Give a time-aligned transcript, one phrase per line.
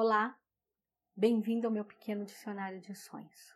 [0.00, 0.38] Olá,
[1.16, 3.52] bem-vindo ao meu pequeno dicionário de sonhos.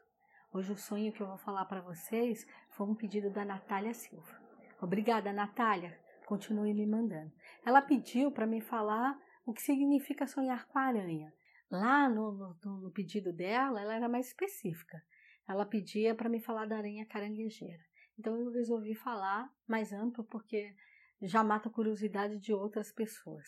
[0.52, 4.42] Hoje o sonho que eu vou falar para vocês foi um pedido da Natália Silva.
[4.80, 5.96] Obrigada, Natália.
[6.26, 7.32] Continue me mandando.
[7.64, 9.16] Ela pediu para me falar
[9.46, 11.32] o que significa sonhar com a aranha.
[11.70, 15.00] Lá no, no, no pedido dela, ela era mais específica.
[15.46, 17.84] Ela pedia para me falar da aranha caranguejeira.
[18.18, 20.74] Então eu resolvi falar mais amplo porque
[21.22, 23.46] já mata a curiosidade de outras pessoas.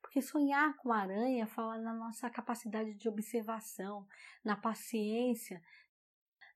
[0.00, 4.06] Porque sonhar com aranha fala na nossa capacidade de observação,
[4.44, 5.62] na paciência,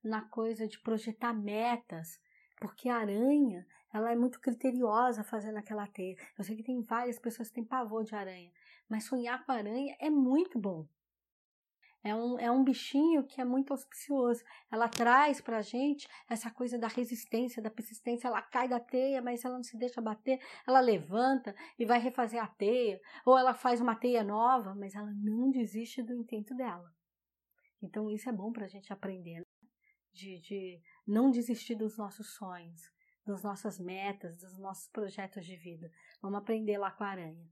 [0.02, 2.20] na coisa de projetar metas,
[2.60, 6.16] porque a aranha, ela é muito criteriosa fazendo aquela teia.
[6.36, 8.52] Eu sei que tem várias pessoas que têm pavor de aranha,
[8.88, 10.86] mas sonhar com aranha é muito bom.
[12.08, 14.42] É um, é um bichinho que é muito auspicioso.
[14.70, 18.28] Ela traz pra gente essa coisa da resistência, da persistência.
[18.28, 20.40] Ela cai da teia, mas ela não se deixa bater.
[20.66, 22.98] Ela levanta e vai refazer a teia.
[23.26, 26.90] Ou ela faz uma teia nova, mas ela não desiste do intento dela.
[27.82, 29.40] Então isso é bom pra gente aprender.
[29.40, 29.46] Né?
[30.12, 32.80] De, de não desistir dos nossos sonhos,
[33.26, 35.90] das nossas metas, dos nossos projetos de vida.
[36.22, 37.46] Vamos aprender lá com a aranha.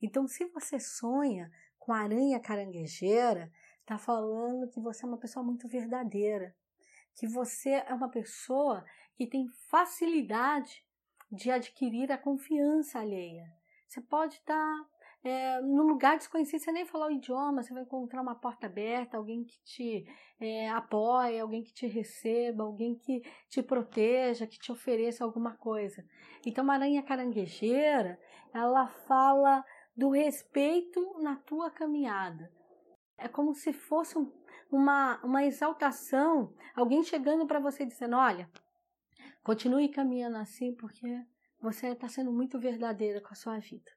[0.00, 3.52] Então, se você sonha com a aranha caranguejeira,
[3.86, 6.52] está falando que você é uma pessoa muito verdadeira,
[7.14, 8.84] que você é uma pessoa
[9.14, 10.84] que tem facilidade
[11.30, 13.44] de adquirir a confiança alheia.
[13.86, 14.86] Você pode estar tá,
[15.22, 19.16] é, num lugar desconhecido, você nem falar o idioma, você vai encontrar uma porta aberta,
[19.16, 20.04] alguém que te
[20.40, 26.04] é, apoie, alguém que te receba, alguém que te proteja, que te ofereça alguma coisa.
[26.44, 28.18] Então, uma aranha caranguejeira,
[28.52, 29.64] ela fala
[29.96, 32.55] do respeito na tua caminhada.
[33.18, 34.32] É como se fosse um,
[34.70, 38.50] uma, uma exaltação, alguém chegando para você dizendo: olha,
[39.42, 41.24] continue caminhando assim porque
[41.60, 43.90] você está sendo muito verdadeira com a sua vida.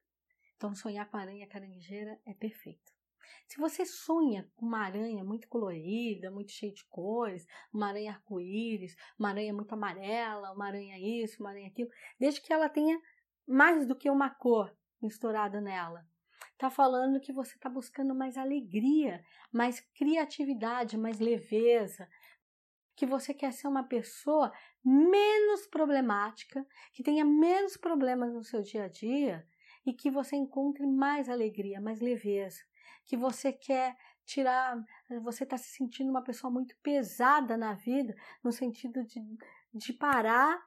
[0.56, 2.92] Então, sonhar com aranha caranguejeira é perfeito.
[3.46, 8.94] Se você sonha com uma aranha muito colorida, muito cheia de cores, uma aranha arco-íris,
[9.18, 13.00] uma aranha muito amarela, uma aranha isso, uma aranha aquilo, desde que ela tenha
[13.46, 14.72] mais do que uma cor
[15.02, 16.06] misturada nela,
[16.60, 22.06] Está falando que você está buscando mais alegria, mais criatividade, mais leveza,
[22.94, 24.52] que você quer ser uma pessoa
[24.84, 29.48] menos problemática, que tenha menos problemas no seu dia a dia
[29.86, 32.60] e que você encontre mais alegria, mais leveza,
[33.06, 33.96] que você quer
[34.26, 34.84] tirar,
[35.22, 39.18] você está se sentindo uma pessoa muito pesada na vida, no sentido de,
[39.72, 40.62] de parar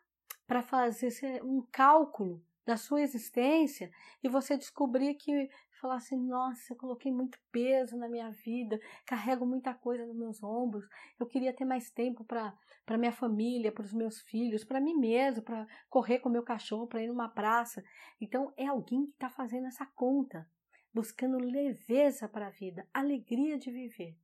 [0.47, 3.91] para fazer um cálculo da sua existência
[4.23, 5.49] e você descobrir que
[5.83, 10.41] falar assim: nossa, eu coloquei muito peso na minha vida, carrego muita coisa nos meus
[10.41, 10.87] ombros,
[11.19, 15.43] eu queria ter mais tempo para minha família, para os meus filhos, para mim mesmo,
[15.43, 17.83] para correr com meu cachorro, para ir numa praça.
[18.19, 20.49] Então é alguém que está fazendo essa conta,
[20.93, 24.17] buscando leveza para a vida, alegria de viver.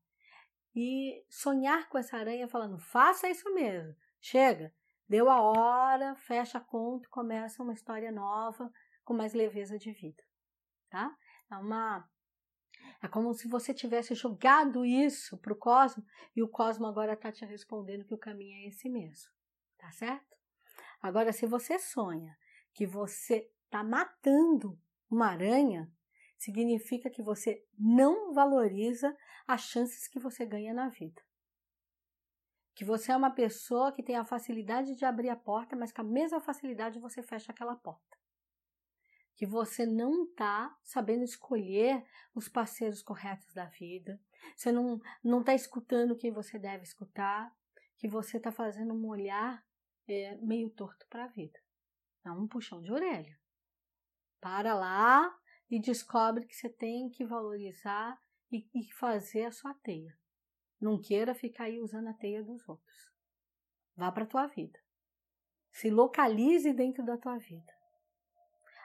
[0.73, 4.73] E sonhar com essa aranha falando: faça isso mesmo, chega.
[5.09, 8.71] Deu a hora, fecha a conta começa uma história nova
[9.03, 10.23] com mais leveza de vida,
[10.87, 11.17] tá?
[11.51, 12.07] É uma
[13.01, 16.05] é como se você tivesse jogado isso para o cosmo
[16.35, 19.31] e o cosmo agora está te respondendo que o caminho é esse mesmo,
[19.79, 20.37] tá certo?
[21.01, 22.37] Agora, se você sonha
[22.73, 25.91] que você está matando uma aranha,
[26.37, 29.17] significa que você não valoriza
[29.47, 31.21] as chances que você ganha na vida
[32.79, 35.99] que você é uma pessoa que tem a facilidade de abrir a porta, mas com
[35.99, 38.17] a mesma facilidade você fecha aquela porta.
[39.35, 44.17] Que você não está sabendo escolher os parceiros corretos da vida,
[44.55, 45.01] você não
[45.41, 47.53] está escutando quem você deve escutar,
[47.97, 49.61] que você está fazendo um olhar
[50.07, 51.59] é, meio torto para a vida.
[52.23, 53.37] Dá um puxão de orelha.
[54.39, 55.37] Para lá
[55.69, 58.17] e descobre que você tem que valorizar
[58.49, 60.17] e, e fazer a sua teia.
[60.79, 63.11] Não queira ficar aí usando a teia dos outros.
[63.95, 64.79] Vá para a tua vida.
[65.71, 67.71] Se localize dentro da tua vida.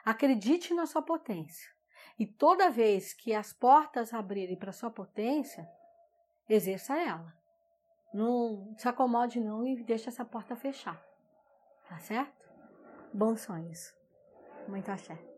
[0.03, 1.73] Acredite na sua potência.
[2.19, 5.67] E toda vez que as portas abrirem para sua potência,
[6.47, 7.33] exerça ela.
[8.13, 11.03] Não se acomode não e deixe essa porta fechar.
[11.89, 12.45] Tá certo?
[13.13, 13.93] Bons sonhos.
[14.67, 15.34] Muito axé.